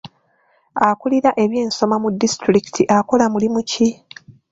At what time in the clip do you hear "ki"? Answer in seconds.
3.69-3.87